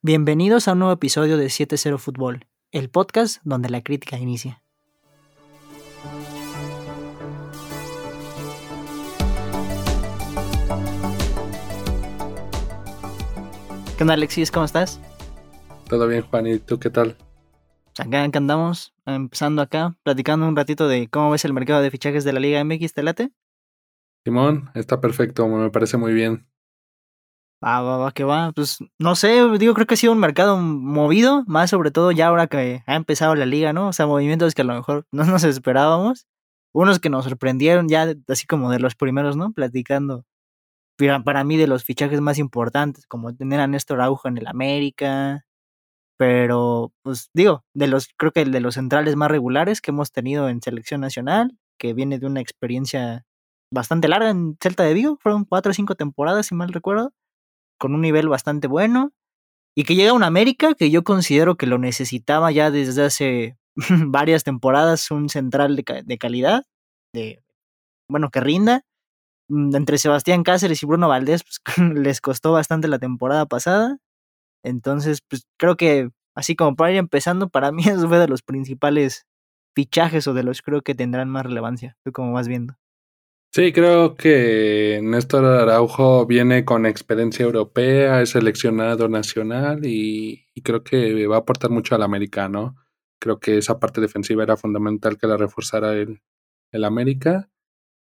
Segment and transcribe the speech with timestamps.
[0.00, 4.62] Bienvenidos a un nuevo episodio de 7-0 Fútbol, el podcast donde la crítica inicia.
[13.96, 14.52] ¿Qué onda Alexis?
[14.52, 15.00] ¿Cómo estás?
[15.88, 17.16] Todo bien Juan, ¿y tú qué tal?
[17.96, 22.22] Pues acá, andamos, empezando acá, platicando un ratito de cómo ves el mercado de fichajes
[22.22, 23.32] de la Liga MX, ¿te late?
[24.24, 26.46] Simón, está perfecto, me parece muy bien.
[27.64, 28.52] Va, va, va, que va.
[28.52, 32.28] Pues no sé, digo, creo que ha sido un mercado movido, más sobre todo ya
[32.28, 33.88] ahora que ha empezado la liga, ¿no?
[33.88, 36.26] O sea, movimientos que a lo mejor no nos esperábamos.
[36.72, 39.52] Unos que nos sorprendieron ya, así como de los primeros, ¿no?
[39.52, 40.24] Platicando.
[41.24, 45.44] Para mí, de los fichajes más importantes, como tener a Néstor Araujo en el América.
[46.18, 50.12] Pero, pues digo, de los, creo que el de los centrales más regulares que hemos
[50.12, 53.24] tenido en selección nacional, que viene de una experiencia
[53.72, 57.12] bastante larga en Celta de Vigo, fueron cuatro o cinco temporadas, si mal recuerdo
[57.78, 59.12] con un nivel bastante bueno
[59.74, 63.58] y que llega a un América que yo considero que lo necesitaba ya desde hace
[64.06, 66.64] varias temporadas, un central de, calidad,
[67.14, 67.42] de,
[68.10, 68.82] bueno, que rinda.
[69.48, 73.98] Mm, entre Sebastián Cáceres y Bruno Valdés pues, les costó bastante la temporada pasada.
[74.64, 78.42] Entonces, pues creo que así como para ir empezando, para mí es fue de los
[78.42, 79.26] principales
[79.76, 81.96] fichajes o de los creo que tendrán más relevancia.
[82.04, 82.74] Tú como vas viendo.
[83.50, 91.26] Sí, creo que Néstor Araujo viene con experiencia europea, es seleccionado nacional y, creo que
[91.26, 92.76] va a aportar mucho al americano.
[93.18, 96.20] Creo que esa parte defensiva era fundamental que la reforzara el,
[96.72, 97.50] el América.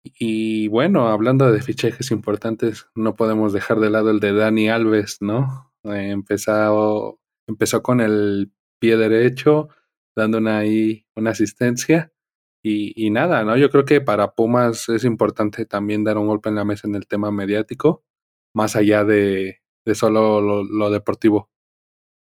[0.04, 5.22] Y bueno, hablando de fichajes importantes, no podemos dejar de lado el de Dani Alves,
[5.22, 5.74] ¿no?
[5.84, 9.70] Eh, empezó, empezó con el pie derecho,
[10.16, 12.15] dando una, ahí una asistencia
[12.68, 13.56] y, nada, ¿no?
[13.58, 16.96] Yo creo que para Pumas es importante también dar un golpe en la mesa en
[16.96, 18.04] el tema mediático,
[18.56, 21.52] más allá de, de solo lo, deportivo.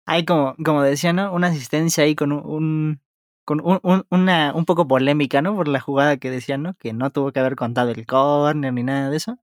[0.06, 1.32] Hay como, como decía, ¿no?
[1.32, 3.00] Una asistencia ahí con un,
[3.44, 5.56] con un, una, un poco polémica, ¿no?
[5.56, 6.74] Por la jugada que decían, ¿no?
[6.74, 9.38] Que no tuvo que haber contado el corner ni nada de eso.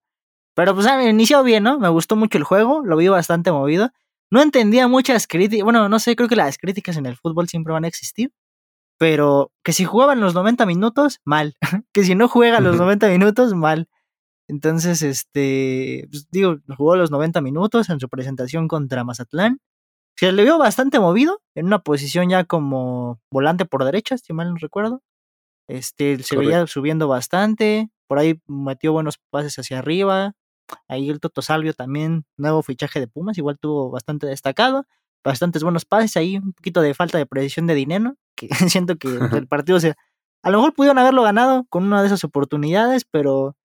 [0.55, 1.77] Pero pues ah, inició bien, ¿no?
[1.77, 3.91] Me gustó mucho el juego, lo vi bastante movido.
[4.31, 7.73] No entendía muchas críticas, bueno, no sé, creo que las críticas en el fútbol siempre
[7.73, 8.31] van a existir,
[8.97, 11.55] pero que si jugaban los 90 minutos, mal.
[11.93, 13.89] que si no juega los 90 minutos, mal.
[14.47, 19.59] Entonces, este, pues, digo, jugó los 90 minutos en su presentación contra Mazatlán.
[20.17, 24.51] Se le vio bastante movido, en una posición ya como volante por derecha, si mal
[24.51, 25.01] no recuerdo.
[25.67, 30.33] Este, se veía subiendo bastante, por ahí metió buenos pases hacia arriba.
[30.87, 34.85] Ahí el Toto Salvio también, nuevo fichaje de Pumas, igual tuvo bastante destacado
[35.25, 39.07] bastantes buenos pases ahí, un poquito de falta de precisión de dinero, que siento que
[39.07, 39.95] el partido se...
[40.43, 43.55] A lo mejor pudieron haberlo ganado con una de esas oportunidades, pero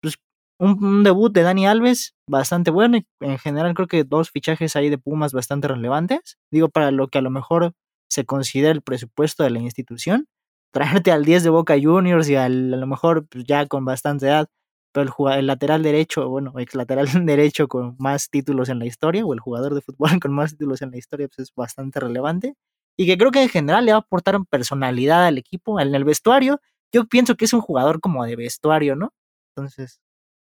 [0.00, 0.16] pues
[0.60, 4.90] un, debut de Dani Alves bastante bueno y en general creo que dos fichajes ahí
[4.90, 6.38] de Pumas bastante relevantes.
[6.52, 7.72] Digo, para lo que a lo mejor
[8.08, 10.28] se considera el presupuesto de la institución.
[10.72, 14.26] Traerte al 10 de Boca Juniors y al, a lo mejor pues, ya con bastante
[14.26, 14.48] edad
[14.94, 19.34] pero el, lateral derecho, bueno, ex lateral derecho con más títulos en la historia, o
[19.34, 22.54] el jugador de fútbol con más títulos en la historia, pues es bastante relevante.
[22.96, 26.04] Y que creo que en general le va a aportar personalidad al equipo, en el
[26.04, 26.60] vestuario.
[26.92, 29.12] Yo pienso que es un jugador como de vestuario, ¿no?
[29.56, 30.00] Entonces.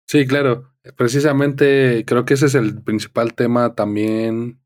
[0.07, 0.71] Sí, claro.
[0.95, 4.61] Precisamente creo que ese es el principal tema también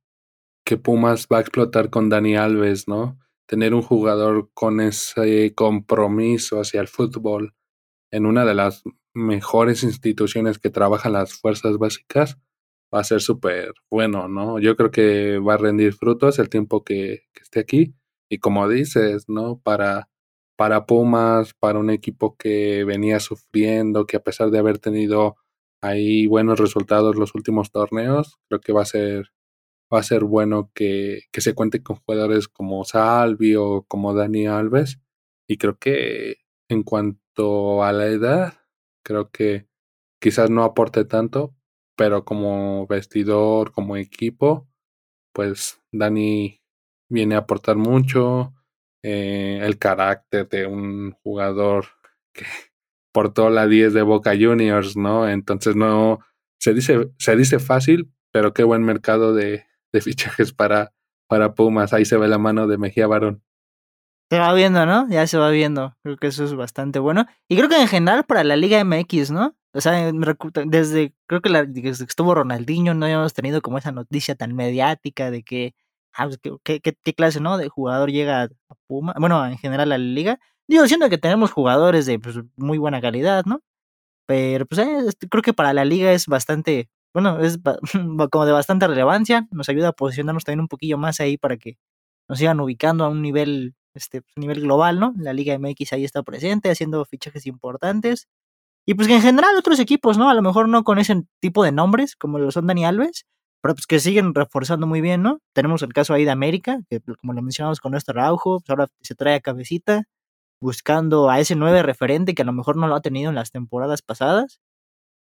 [0.64, 3.20] que Pumas va a explotar con Dani Alves, ¿no?
[3.48, 7.56] Tener un jugador con ese compromiso hacia el fútbol
[8.12, 12.38] en una de las mejores instituciones que trabajan las fuerzas básicas,
[12.94, 14.60] va a ser súper bueno, ¿no?
[14.60, 17.96] Yo creo que va a rendir frutos el tiempo que, esté aquí.
[18.30, 19.60] Y como dices, ¿no?
[19.60, 20.10] Para,
[20.58, 25.38] para Pumas, para un equipo que venía sufriendo, que a pesar de haber tenido
[25.82, 29.32] ahí buenos resultados los últimos torneos, creo que va a ser,
[29.94, 34.48] va a ser bueno que, que se cuente con jugadores como Salvi o como Dani
[34.48, 35.00] Alves.
[35.48, 36.38] Y creo que
[36.70, 38.62] en cuanto a la edad,
[39.04, 39.68] Creo que
[40.20, 41.56] quizás no aporte tanto,
[41.96, 44.68] pero como vestidor, como equipo,
[45.34, 46.62] pues Dani
[47.10, 48.54] viene a aportar mucho.
[49.04, 51.86] Eh, el carácter de un jugador
[52.34, 52.46] que
[53.14, 55.28] portó la 10 de Boca Juniors, ¿no?
[55.28, 56.20] Entonces no,
[56.60, 60.94] se dice, se dice fácil, pero qué buen mercado de, de fichajes para,
[61.28, 61.94] para Pumas.
[61.94, 63.44] Ahí se ve la mano de Mejía Barón.
[64.30, 65.10] Se va viendo, ¿no?
[65.10, 65.98] Ya se va viendo.
[66.04, 67.26] Creo que eso es bastante bueno.
[67.50, 69.58] Y creo que en general para la Liga MX, ¿no?
[69.74, 70.12] O sea,
[70.66, 75.32] desde, creo que desde que estuvo Ronaldinho no habíamos tenido como esa noticia tan mediática
[75.32, 75.76] de que,
[76.14, 77.58] ah, pues, ¿qué, qué, clase, ¿no?
[77.58, 78.50] De jugador llega a
[78.88, 79.14] Puma.
[79.20, 80.40] Bueno, en general a la liga.
[80.68, 83.62] Digo, siento que tenemos jugadores de pues, muy buena calidad, ¿no?
[84.28, 87.60] Pero pues eh, creo que para la liga es bastante bueno, es
[88.32, 91.78] como de bastante relevancia, nos ayuda a posicionarnos también un poquillo más ahí para que
[92.30, 95.14] nos sigan ubicando a un nivel, este, pues, nivel global, ¿no?
[95.18, 98.28] La Liga MX ahí está presente, haciendo fichajes importantes.
[98.88, 100.30] Y pues que en general otros equipos, ¿no?
[100.30, 103.26] A lo mejor no con ese tipo de nombres, como lo son Dani Alves,
[103.62, 105.40] pero pues que siguen reforzando muy bien, ¿no?
[105.54, 108.88] Tenemos el caso ahí de América, que como lo mencionamos con nuestro Araujo, pues ahora
[109.02, 110.06] se trae a cabecita,
[110.62, 113.52] buscando a ese nueve referente que a lo mejor no lo ha tenido en las
[113.52, 114.60] temporadas pasadas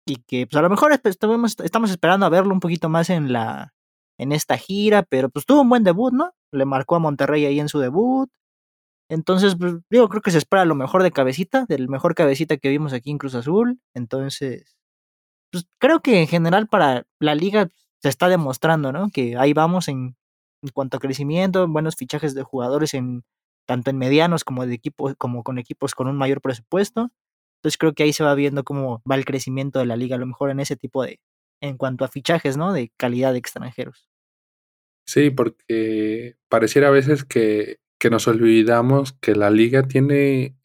[0.07, 3.33] y que pues a lo mejor estamos, estamos esperando a verlo un poquito más en
[3.33, 3.73] la
[4.19, 6.33] en esta gira, pero pues tuvo un buen debut, ¿no?
[6.53, 8.31] Le marcó a Monterrey ahí en su debut.
[9.13, 12.71] Entonces, pues, digo, creo que se espera lo mejor de cabecita, del mejor cabecita que
[12.71, 13.79] vimos aquí en Cruz Azul.
[13.93, 14.79] Entonces,
[15.51, 17.69] pues creo que en general para la liga
[18.01, 19.11] se está demostrando, ¿no?
[19.13, 20.17] Que ahí vamos en,
[20.63, 23.23] en cuanto a crecimiento, buenos fichajes de jugadores en
[23.67, 27.11] tanto en medianos como de equipos, como con equipos con un mayor presupuesto.
[27.59, 30.21] Entonces creo que ahí se va viendo cómo va el crecimiento de la liga, a
[30.21, 31.21] lo mejor en ese tipo de,
[31.61, 32.73] en cuanto a fichajes, ¿no?
[32.73, 34.09] De calidad de extranjeros.
[35.07, 40.57] Sí, porque pareciera a veces que, que nos olvidamos que la liga tiene,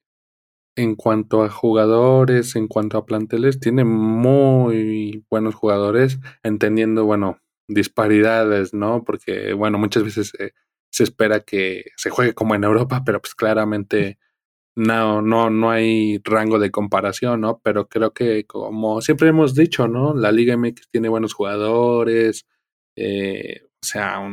[0.75, 8.73] en cuanto a jugadores, en cuanto a planteles, tiene muy buenos jugadores, entendiendo, bueno, disparidades,
[8.73, 9.03] ¿no?
[9.03, 10.33] Porque, bueno, muchas veces
[10.89, 14.17] se espera que se juegue como en Europa, pero pues claramente
[14.75, 17.61] no, no, no hay rango de comparación, ¿no?
[17.63, 20.15] Pero creo que como siempre hemos dicho, ¿no?
[20.15, 22.47] La Liga MX tiene buenos jugadores,
[22.95, 24.27] eh, o sea,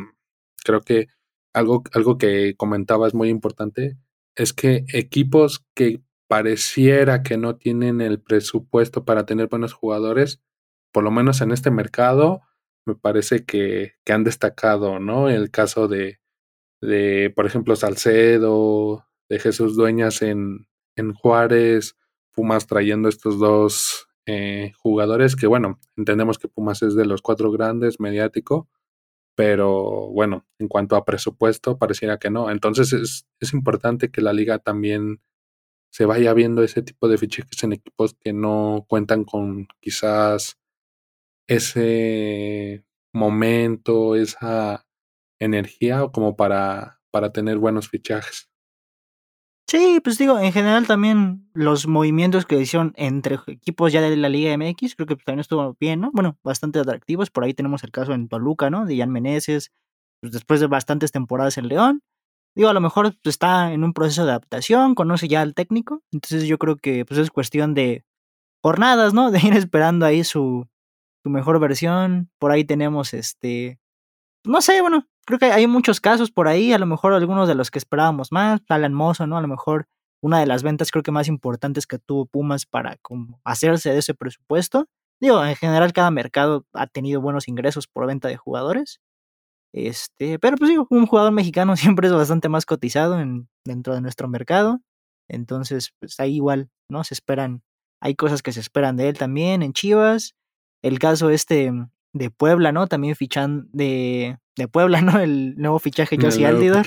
[0.64, 1.08] creo que
[1.54, 3.96] algo, algo que comentaba es muy importante,
[4.36, 10.40] es que equipos que pareciera que no tienen el presupuesto para tener buenos jugadores,
[10.92, 12.42] por lo menos en este mercado,
[12.86, 15.30] me parece que, que han destacado, ¿no?
[15.30, 16.20] El caso de,
[16.80, 20.66] de, por ejemplo, Salcedo, de Jesús Dueñas en,
[20.96, 21.96] en Juárez,
[22.32, 27.52] Pumas trayendo estos dos eh, jugadores que, bueno, entendemos que Pumas es de los cuatro
[27.52, 28.68] grandes mediático,
[29.34, 32.50] pero bueno, en cuanto a presupuesto, pareciera que no.
[32.50, 35.20] Entonces es, es importante que la liga también
[35.90, 40.58] se vaya viendo ese tipo de fichajes en equipos que no cuentan con quizás
[41.46, 44.86] ese momento, esa
[45.40, 48.50] energía como para, para tener buenos fichajes.
[49.66, 54.28] Sí, pues digo, en general también los movimientos que hicieron entre equipos ya de la
[54.28, 56.11] Liga MX, creo que también estuvo bien, ¿no?
[56.12, 57.31] Bueno, bastante atractivos.
[57.31, 58.84] Por ahí tenemos el caso en Toluca, ¿no?
[58.84, 59.72] De Jan Meneses,
[60.20, 62.02] pues después de bastantes temporadas en León.
[62.56, 66.02] Digo, a lo mejor pues, está en un proceso de adaptación, conoce ya al técnico.
[66.12, 68.05] Entonces yo creo que pues es cuestión de
[68.62, 69.31] jornadas, ¿no?
[69.32, 70.69] De ir esperando ahí su,
[71.25, 72.31] su mejor versión.
[72.38, 73.81] Por ahí tenemos este.
[74.44, 77.54] No sé, bueno, creo que hay muchos casos por ahí, a lo mejor algunos de
[77.54, 79.36] los que esperábamos más, Alan Mozo, ¿no?
[79.36, 79.86] A lo mejor
[80.22, 83.98] una de las ventas creo que más importantes que tuvo Pumas para como hacerse de
[83.98, 84.88] ese presupuesto.
[85.20, 89.00] Digo, en general cada mercado ha tenido buenos ingresos por venta de jugadores.
[89.74, 94.00] Este, pero pues digo, un jugador mexicano siempre es bastante más cotizado en, dentro de
[94.00, 94.80] nuestro mercado.
[95.28, 97.04] Entonces, pues ahí igual, ¿no?
[97.04, 97.62] Se esperan,
[98.00, 100.34] hay cosas que se esperan de él también en Chivas.
[100.82, 101.70] El caso este
[102.14, 102.87] de Puebla, ¿no?
[102.87, 105.20] También fichan de, de Puebla, ¿no?
[105.20, 106.87] El nuevo fichaje Josie Aldidor.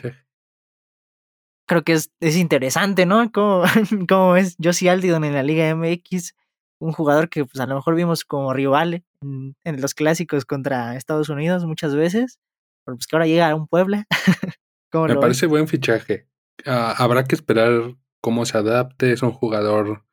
[1.68, 3.31] Creo que es, es interesante, ¿no?
[3.31, 3.63] ¿Cómo,
[4.09, 6.33] cómo es Josie Aldidor en la Liga MX?
[6.79, 10.95] Un jugador que pues a lo mejor vimos como rival en, en los clásicos contra
[10.95, 12.39] Estados Unidos muchas veces,
[12.85, 14.06] pero pues que ahora llega a un Puebla.
[14.94, 16.28] Me parece buen fichaje.
[16.66, 19.11] Ah, habrá que esperar cómo se adapte.
[19.11, 20.06] Es un jugador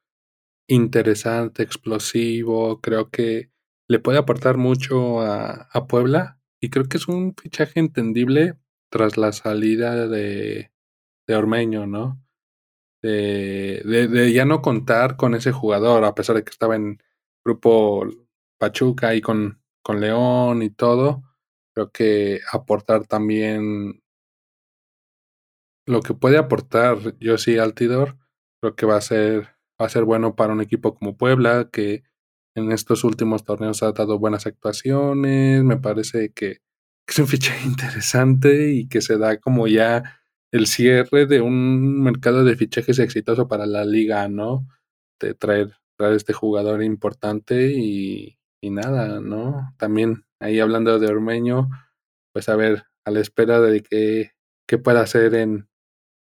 [0.68, 2.80] interesante, explosivo.
[2.80, 3.50] Creo que
[3.88, 8.58] le puede aportar mucho a, a, Puebla y creo que es un fichaje entendible
[8.90, 10.72] tras la salida de,
[11.26, 12.20] de Ormeño, ¿no?
[13.02, 17.02] De, de, ya no contar con ese jugador, a pesar de que estaba en
[17.44, 18.06] grupo
[18.58, 21.22] Pachuca y con, con León y todo,
[21.74, 24.02] creo que aportar también
[25.86, 28.16] lo que puede aportar yo sí Altidor,
[28.60, 32.04] creo que va a ser va a ser bueno para un equipo como Puebla que
[32.54, 36.58] en estos últimos torneos ha dado buenas actuaciones, me parece que
[37.06, 40.20] es un fichaje interesante y que se da como ya
[40.52, 44.68] el cierre de un mercado de fichajes exitoso para la liga, ¿no?
[45.20, 49.74] De traer, traer este jugador importante y, y nada, ¿no?
[49.78, 51.68] También ahí hablando de Ormeño,
[52.32, 54.32] pues a ver, a la espera de que,
[54.68, 55.68] que pueda hacer en,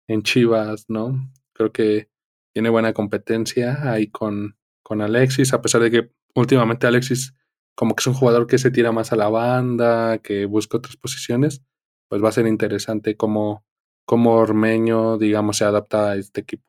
[0.08, 1.32] en Chivas, ¿no?
[1.54, 2.10] Creo que
[2.54, 7.34] tiene buena competencia ahí con, con Alexis, a pesar de que últimamente Alexis
[7.75, 10.96] como que es un jugador que se tira más a la banda, que busca otras
[10.96, 11.63] posiciones,
[12.08, 13.66] pues va a ser interesante cómo,
[14.06, 16.63] cómo Ormeño, digamos, se adapta a este equipo.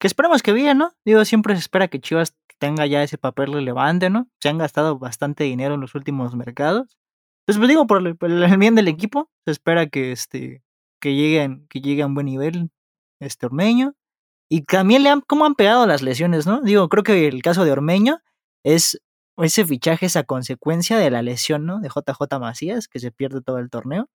[0.00, 0.92] Que esperamos que bien, ¿no?
[1.04, 4.28] Digo, siempre se espera que Chivas tenga ya ese papel relevante, ¿no?
[4.40, 6.98] Se han gastado bastante dinero en los últimos mercados.
[7.42, 10.62] Entonces, pues digo, por el, por el bien del equipo, se espera que este
[11.00, 12.70] que lleguen, que llegue a un buen nivel
[13.20, 13.94] este Ormeño.
[14.50, 16.60] Y también le han, cómo han pegado las lesiones, ¿no?
[16.62, 18.20] Digo, creo que el caso de Ormeño
[18.64, 19.00] es
[19.44, 21.80] ese fichaje es a consecuencia de la lesión, ¿no?
[21.80, 24.08] De JJ Macías, que se pierde todo el torneo.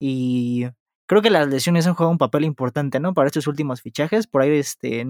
[0.00, 0.66] Y
[1.06, 3.14] creo que las lesiones han jugado un papel importante, ¿no?
[3.14, 4.26] Para estos últimos fichajes.
[4.26, 5.06] Por ahí, este,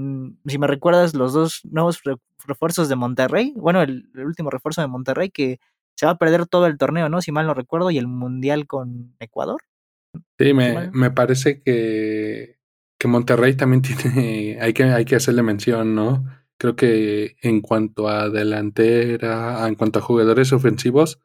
[0.46, 2.00] si me recuerdas, los dos nuevos
[2.46, 5.58] refuerzos de Monterrey, bueno, el, último refuerzo de Monterrey que
[5.96, 7.20] se va a perder todo el torneo, ¿no?
[7.22, 9.62] Si mal no recuerdo, y el Mundial con Ecuador.
[10.38, 12.58] Sí, me, me parece que,
[12.98, 16.24] que Monterrey también tiene, hay que, hay que hacerle mención, ¿no?
[16.58, 21.20] Creo que en cuanto a delantera, en cuanto a jugadores ofensivos,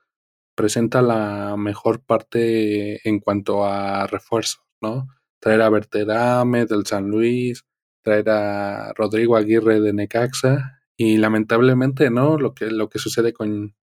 [0.56, 5.08] presenta la mejor parte en cuanto a refuerzos, ¿no?
[5.40, 7.66] Traer a Berterame del San Luis,
[8.04, 12.38] traer a Rodrigo Aguirre de Necaxa y lamentablemente, ¿no?
[12.38, 13.76] Lo que, lo que sucede con,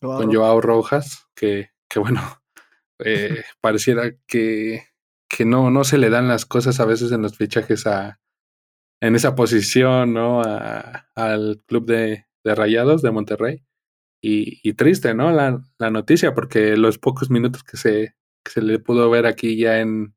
[0.00, 2.20] con Joao Rojas, que, que bueno,
[2.98, 4.88] eh, pareciera que,
[5.28, 8.18] que no, no se le dan las cosas a veces en los fichajes a,
[9.00, 10.42] en esa posición, ¿no?
[11.14, 13.64] al club de, Rayados de Monterrey.
[14.22, 15.30] Y, y triste, ¿no?
[15.30, 19.56] La, la, noticia, porque los pocos minutos que se, que se le pudo ver aquí
[19.56, 20.14] ya en,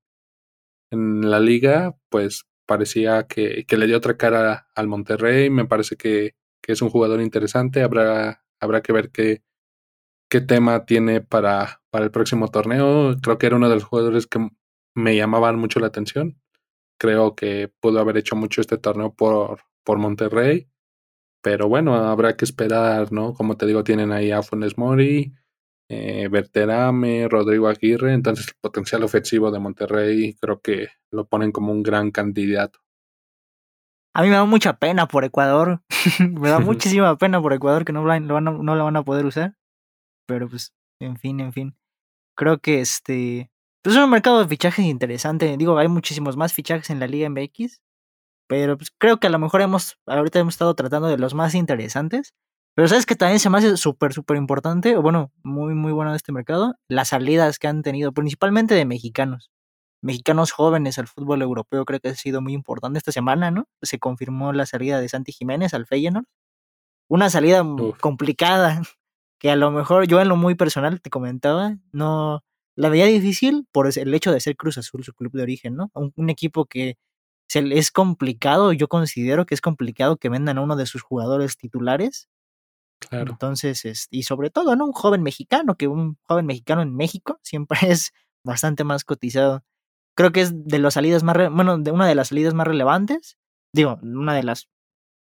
[0.91, 5.49] en la liga, pues parecía que, que, le dio otra cara al Monterrey.
[5.49, 7.81] Me parece que, que, es un jugador interesante.
[7.83, 9.43] Habrá, habrá que ver qué,
[10.29, 13.17] qué tema tiene para, para el próximo torneo.
[13.21, 14.49] Creo que era uno de los jugadores que
[14.95, 16.39] me llamaban mucho la atención.
[16.99, 20.67] Creo que pudo haber hecho mucho este torneo por, por Monterrey.
[21.41, 23.33] Pero bueno, habrá que esperar, ¿no?
[23.33, 25.33] Como te digo, tienen ahí a Funes Mori,
[25.89, 28.13] eh, Berterame, Rodrigo Aguirre.
[28.13, 32.79] Entonces, el potencial ofensivo de Monterrey creo que lo ponen como un gran candidato.
[34.13, 35.81] A mí me da mucha pena por Ecuador.
[36.19, 39.03] me da muchísima pena por Ecuador que no, lo van a, no lo van a
[39.03, 39.55] poder usar.
[40.27, 41.75] Pero pues, en fin, en fin.
[42.35, 43.49] Creo que este
[43.83, 45.55] pues es un mercado de fichajes interesante.
[45.57, 47.81] Digo, hay muchísimos más fichajes en la Liga MX.
[48.49, 51.53] Pero pues, creo que a lo mejor hemos, ahorita hemos estado tratando de los más
[51.55, 52.33] interesantes.
[52.75, 56.11] Pero sabes que también se me hace súper, súper importante, o bueno, muy, muy bueno
[56.11, 59.51] de este mercado, las salidas que han tenido, principalmente de mexicanos.
[60.01, 63.65] Mexicanos jóvenes al fútbol europeo, creo que ha sido muy importante esta semana, ¿no?
[63.81, 66.25] Se confirmó la salida de Santi Jiménez al Feyenoord.
[67.09, 67.63] Una salida
[67.99, 68.81] complicada,
[69.39, 72.43] que a lo mejor yo en lo muy personal te comentaba, no,
[72.75, 75.91] la veía difícil por el hecho de ser Cruz Azul, su club de origen, ¿no?
[75.93, 76.97] Un, equipo que
[77.47, 81.57] se, es complicado, yo considero que es complicado que vendan a uno de sus jugadores
[81.57, 82.29] titulares.
[82.99, 83.31] Claro.
[83.31, 84.85] Entonces, es, y sobre todo, ¿no?
[84.85, 88.11] Un joven mexicano, que un joven mexicano en México siempre es
[88.43, 89.63] bastante más cotizado.
[90.15, 93.37] Creo que es de las salidas más, bueno, de una de las salidas más relevantes.
[93.73, 94.67] Digo, una de las,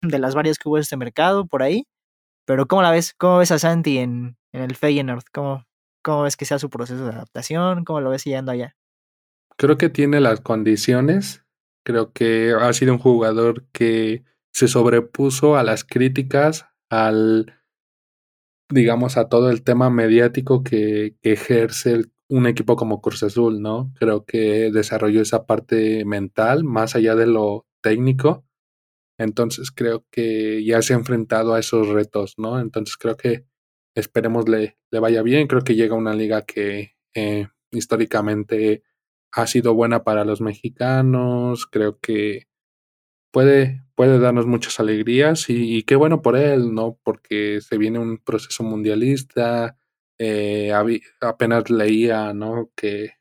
[0.03, 1.87] de las varias que hubo en este mercado, por ahí.
[2.47, 3.15] Pero ¿cómo la ves?
[3.15, 5.25] ¿Cómo ves a Santi en, en el Feyenoord?
[5.33, 5.65] ¿Cómo,
[6.05, 7.85] ¿Cómo ves que sea su proceso de adaptación?
[7.85, 8.77] ¿Cómo lo ves yendo allá?
[9.57, 11.47] Creo que tiene las condiciones.
[11.83, 17.55] Creo que ha sido un jugador que se sobrepuso a las críticas, al,
[18.71, 23.91] digamos, a todo el tema mediático que, ejerce un equipo como Cruz Azul, ¿no?
[23.99, 28.45] Creo que desarrolló esa parte mental más allá de lo técnico.
[29.19, 32.61] Entonces creo que ya se ha enfrentado a esos retos, ¿no?
[32.61, 33.47] Entonces creo que
[33.95, 35.47] esperemos le, le vaya bien.
[35.47, 38.83] Creo que llega una liga que eh, históricamente
[39.33, 41.67] ha sido buena para los mexicanos.
[41.67, 42.49] Creo que
[43.33, 46.99] puede, puede darnos muchas alegrías y, qué bueno por él, ¿no?
[47.03, 49.77] Porque se viene un proceso mundialista.
[50.19, 50.73] Eh,
[51.21, 52.71] apenas leía, ¿no?
[52.77, 53.15] Que,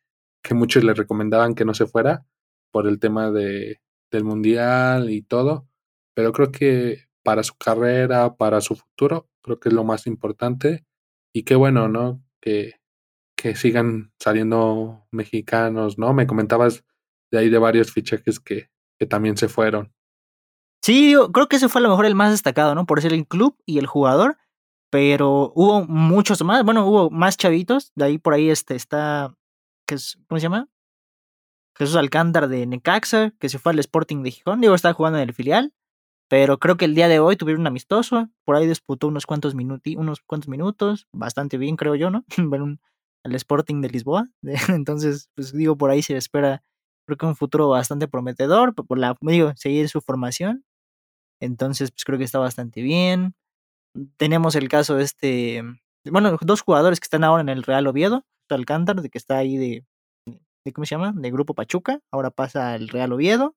[0.44, 2.26] que muchos le recomendaban que no se fuera
[2.72, 5.68] por el tema de, del mundial y todo.
[6.14, 10.86] Pero creo que para su carrera, para su futuro, creo que es lo más importante.
[11.34, 12.24] Y qué bueno, ¿no?
[12.42, 12.80] Que,
[13.36, 16.14] que sigan saliendo mexicanos, ¿no?
[16.14, 16.84] Me comentabas
[17.32, 19.94] de ahí de varios fichajes que, que también se fueron.
[20.82, 22.86] Sí, yo creo que ese fue a lo mejor el más destacado, ¿no?
[22.86, 24.38] Por ser el club y el jugador.
[24.90, 27.92] Pero hubo muchos más, bueno, hubo más chavitos.
[27.96, 29.34] De ahí por ahí este está,
[29.88, 30.70] que es, ¿cómo se llama?
[31.76, 34.62] Jesús Alcántara de Necaxa, que se fue al Sporting de Gijón.
[34.62, 35.74] Digo, está jugando en el filial.
[36.30, 39.56] Pero creo que el día de hoy tuvieron un amistoso, por ahí disputó unos cuantos,
[39.56, 42.26] minuti, unos cuantos minutos, bastante bien creo yo, ¿no?
[43.26, 44.30] Al Sporting de Lisboa.
[44.70, 46.64] Entonces, pues digo, por ahí se espera,
[47.06, 50.66] creo que un futuro bastante prometedor, por la, digo, seguir su formación.
[51.42, 53.36] Entonces, pues creo que está bastante bien.
[54.18, 55.64] Tenemos el caso de este,
[56.10, 59.58] bueno, dos jugadores que están ahora en el Real Oviedo, Alcántara, de que está ahí
[59.58, 59.86] de,
[60.66, 61.14] de, ¿cómo se llama?
[61.16, 63.56] De Grupo Pachuca, ahora pasa al Real Oviedo.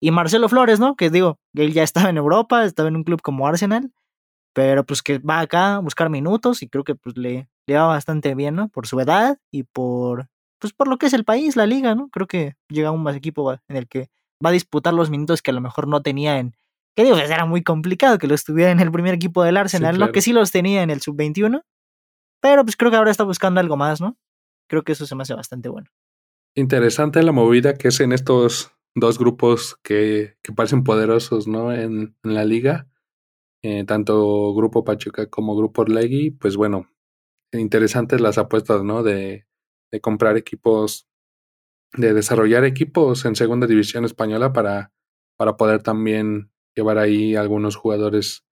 [0.00, 0.94] Y Marcelo Flores, ¿no?
[0.96, 3.90] Que digo, él ya estaba en Europa, estaba en un club como Arsenal.
[4.56, 7.88] pero pues que va acá a buscar minutos y creo que pues le, le va
[7.88, 8.68] bastante bien, ¿no?
[8.68, 12.08] Por su edad y por, pues por lo que es el país, la liga, ¿no?
[12.08, 14.08] Creo que llega un más equipo en el que
[14.42, 16.54] va a disputar los minutos que a lo mejor no tenía en,
[16.96, 19.98] que digo, pues, era muy complicado que lo estuviera en el primer equipo del Arsenal,
[19.98, 20.10] ¿no?
[20.10, 21.62] Que sí los tenía en el sub-21,
[22.40, 24.16] pero pues creo que ahora está buscando algo más, ¿no?
[24.70, 25.90] Creo que eso se me hace bastante bueno.
[26.54, 31.72] Interesante la movida que es en estos dos grupos que, que parecen poderosos, ¿no?
[31.72, 32.88] En, en la liga,
[33.62, 36.88] eh, tanto Grupo Pachuca como Grupo Orlegui, pues bueno,
[37.52, 39.02] interesantes las apuestas, ¿no?
[39.02, 39.46] De,
[39.92, 41.06] de comprar equipos,
[41.92, 44.92] de desarrollar equipos en segunda división española para,
[45.36, 48.44] para poder también llevar ahí algunos jugadores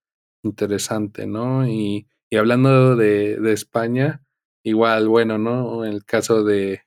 [0.43, 1.67] interesantes, ¿no?
[1.67, 4.23] Y, y hablando de, de, España,
[4.63, 5.87] igual, bueno, ¿no?
[5.87, 6.83] El caso de,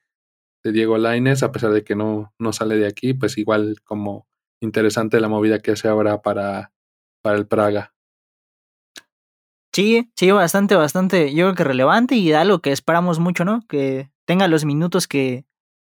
[0.67, 4.27] de Diego Laines, a pesar de que no, no sale de aquí, pues igual como
[4.61, 6.73] interesante la movida que hace ahora para,
[7.21, 7.93] para el Praga.
[9.73, 13.61] Sí, sí, bastante, bastante, yo creo que relevante y algo que esperamos mucho, ¿no?
[13.67, 15.45] Que tenga los minutos que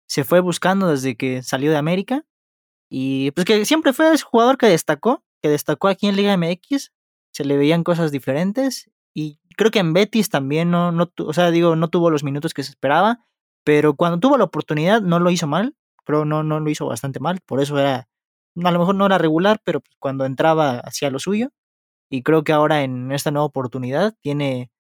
[0.08, 2.24] se fue buscando desde que salió de América
[2.88, 6.92] y pues que siempre fue ese jugador que destacó, que destacó aquí en Liga MX,
[7.32, 11.50] se le veían cosas diferentes y creo que en Betis también no, no, o sea,
[11.50, 13.26] digo, no tuvo los minutos que se esperaba,
[13.64, 15.74] pero cuando tuvo la oportunidad no lo hizo mal,
[16.04, 18.08] creo no, no lo hizo bastante mal, por eso era,
[18.64, 21.50] a lo mejor no era regular, pero pues cuando entraba hacía lo suyo
[22.10, 24.70] y creo que ahora en esta nueva oportunidad tiene,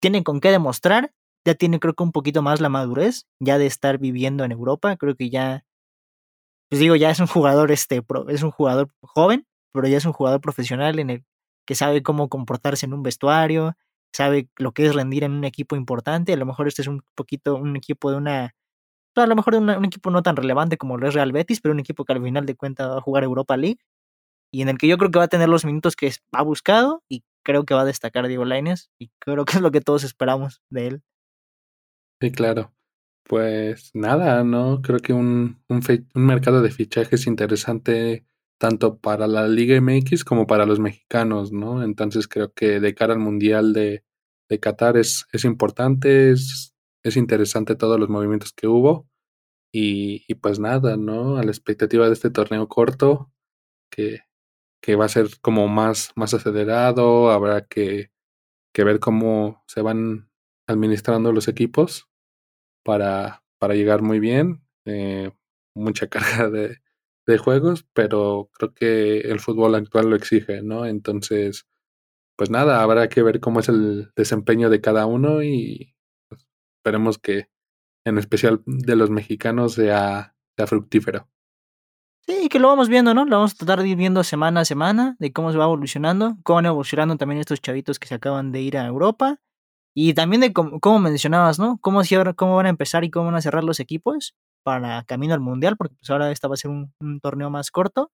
[0.00, 1.12] tiene con qué demostrar,
[1.46, 4.96] ya tiene creo que un poquito más la madurez, ya de estar viviendo en Europa,
[4.96, 5.64] creo que ya,
[6.68, 10.12] pues digo, ya es un jugador, este, es un jugador joven, pero ya es un
[10.12, 11.24] jugador profesional en el
[11.66, 13.76] que sabe cómo comportarse en un vestuario,
[14.12, 17.02] sabe lo que es rendir en un equipo importante, a lo mejor este es un
[17.14, 18.54] poquito un equipo de una,
[19.16, 21.72] a lo mejor de un equipo no tan relevante como lo es Real Betis, pero
[21.72, 23.78] un equipo que al final de cuentas va a jugar Europa League
[24.52, 27.02] y en el que yo creo que va a tener los minutos que ha buscado
[27.08, 30.04] y creo que va a destacar Diego Lainez y creo que es lo que todos
[30.04, 31.02] esperamos de él.
[32.20, 32.72] Sí, claro.
[33.24, 34.80] Pues nada, ¿no?
[34.80, 35.82] Creo que un, un,
[36.14, 38.24] un mercado de fichajes interesante
[38.58, 41.82] tanto para la Liga MX como para los mexicanos, ¿no?
[41.84, 44.04] Entonces creo que de cara al Mundial de,
[44.48, 49.08] de Qatar es, es importante, es, es interesante todos los movimientos que hubo.
[49.72, 51.36] Y, y, pues nada, ¿no?
[51.36, 53.30] A la expectativa de este torneo corto,
[53.90, 54.20] que,
[54.82, 58.10] que va a ser como más, más acelerado, habrá que,
[58.74, 60.30] que ver cómo se van
[60.66, 62.08] administrando los equipos
[62.84, 64.62] para, para llegar muy bien.
[64.86, 65.32] Eh,
[65.74, 66.78] mucha carga de,
[67.28, 70.86] de juegos, pero creo que el fútbol actual lo exige, ¿no?
[70.86, 71.66] Entonces,
[72.36, 75.94] pues nada, habrá que ver cómo es el desempeño de cada uno y
[76.28, 76.46] pues,
[76.78, 77.48] esperemos que
[78.04, 80.34] en especial de los mexicanos sea,
[80.66, 81.28] fructífero.
[82.26, 83.24] Sí, que lo vamos viendo, ¿no?
[83.24, 86.36] Lo vamos a tratar de ir viendo semana a semana, de cómo se va evolucionando,
[86.42, 89.40] cómo van evolucionando también estos chavitos que se acaban de ir a Europa.
[89.94, 91.78] Y también de cómo, cómo mencionabas, ¿no?
[91.80, 92.02] Cómo
[92.56, 94.34] van a empezar y cómo van a cerrar los equipos
[94.68, 98.10] para camino al Mundial, porque pues ahora esta va a ser un, torneo más corto.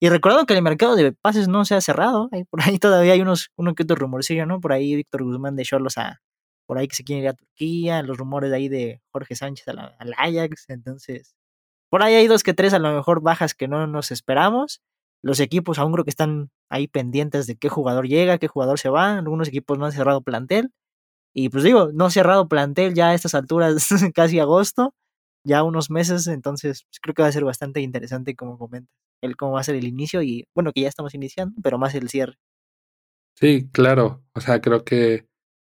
[0.00, 2.30] Y recuerdo que el mercado de pases no se ha cerrado.
[2.50, 4.58] Por ahí todavía hay unos, uno que otro rumorcillo, ¿no?
[4.58, 6.22] Por ahí Víctor Guzmán de Cholos a.
[6.66, 8.02] Por ahí que se quiere ir a Turquía.
[8.02, 10.64] Los rumores de ahí de Jorge Sánchez al Ajax.
[10.68, 11.34] Entonces,
[11.90, 14.80] por ahí hay dos que tres a lo mejor bajas que no nos esperamos.
[15.22, 18.88] Los equipos aún creo que están ahí pendientes de qué jugador llega, qué jugador se
[18.88, 19.18] va.
[19.18, 20.72] Algunos equipos no han cerrado plantel.
[21.34, 24.94] Y pues digo, no cerrado plantel ya a estas alturas, casi agosto,
[25.48, 26.26] ya unos meses.
[26.26, 28.90] Entonces pues creo que va a ser bastante interesante, como comenta,
[29.22, 31.94] el cómo va a ser el inicio y bueno, que ya estamos iniciando, pero más
[31.94, 32.34] el cierre.
[33.34, 34.22] Sí, claro.
[34.34, 35.26] O sea, creo que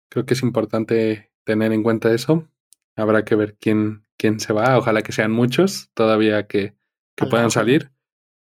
[0.10, 2.48] creo que es importante tener en cuenta eso.
[2.96, 4.78] Habrá que ver quién, quién se va.
[4.78, 6.76] Ojalá que sean muchos todavía que,
[7.16, 7.92] que puedan salir.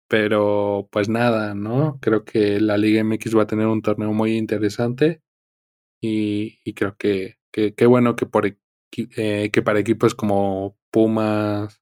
[0.09, 1.99] Pero pues nada, ¿no?
[2.01, 5.21] Creo que la Liga MX va a tener un torneo muy interesante.
[6.01, 8.45] Y, y creo que qué bueno que, por,
[8.95, 11.81] eh, que para equipos como Pumas,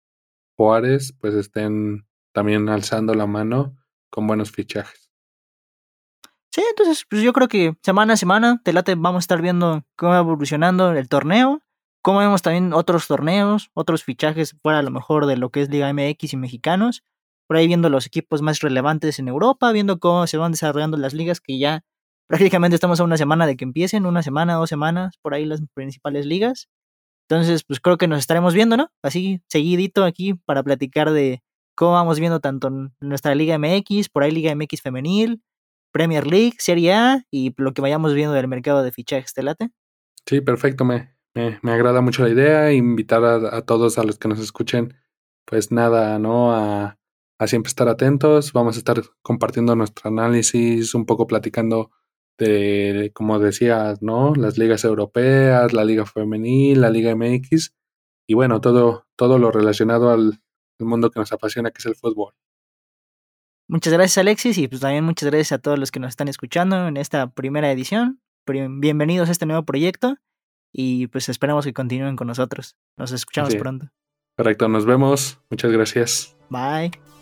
[0.58, 3.78] Juárez, pues estén también alzando la mano
[4.10, 5.12] con buenos fichajes.
[6.52, 9.86] Sí, entonces pues yo creo que semana a semana, te late, vamos a estar viendo
[9.98, 11.62] cómo va evolucionando el torneo
[12.06, 15.70] como vemos también otros torneos, otros fichajes fuera a lo mejor de lo que es
[15.72, 17.04] Liga MX y mexicanos,
[17.48, 21.16] por ahí viendo los equipos más relevantes en Europa, viendo cómo se van desarrollando las
[21.16, 21.84] ligas que ya
[22.28, 25.64] prácticamente estamos a una semana de que empiecen, una semana, dos semanas, por ahí las
[25.74, 26.70] principales ligas.
[27.28, 28.90] Entonces, pues creo que nos estaremos viendo, ¿no?
[29.02, 31.42] Así, seguidito aquí para platicar de
[31.76, 35.42] cómo vamos viendo tanto nuestra Liga MX, por ahí Liga MX femenil,
[35.92, 39.70] Premier League, Serie A y lo que vayamos viendo del mercado de fichajes, ¿te late?
[40.26, 44.40] Sí, perfecto, me, me, agrada mucho la idea, invitar a, todos a los que nos
[44.40, 44.96] escuchen,
[45.46, 46.54] pues nada, ¿no?
[46.54, 46.98] A,
[47.48, 51.92] siempre estar atentos, vamos a estar compartiendo nuestro análisis, un poco platicando
[52.38, 54.34] de, como decías, ¿no?
[54.36, 57.74] Las ligas europeas, la liga femenil, la liga MX
[58.28, 60.42] y bueno, todo, todo lo relacionado al,
[60.80, 62.34] al mundo que nos apasiona, que es el fútbol.
[63.68, 66.88] Muchas gracias Alexis y pues también muchas gracias a todos los que nos están escuchando
[66.88, 68.22] en esta primera edición.
[68.48, 70.18] Bienvenidos a este nuevo proyecto
[70.72, 72.76] y pues esperamos que continúen con nosotros.
[72.98, 73.58] Nos escuchamos Sí.
[73.58, 73.88] pronto.
[74.38, 75.40] Correcto, nos vemos.
[75.50, 76.36] Muchas gracias.
[76.50, 77.15] Bye.